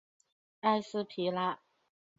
[0.61, 1.59] 埃斯皮拉。